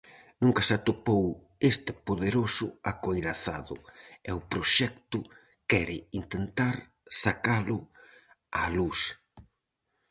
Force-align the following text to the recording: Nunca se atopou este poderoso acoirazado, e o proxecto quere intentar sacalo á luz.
Nunca 0.43 0.61
se 0.67 0.73
atopou 0.79 1.23
este 1.71 1.91
poderoso 2.07 2.67
acoirazado, 2.91 3.75
e 4.29 4.31
o 4.39 4.45
proxecto 4.51 5.17
quere 5.69 5.97
intentar 6.19 6.75
sacalo 7.21 7.77
á 8.59 8.61
luz. 8.77 8.99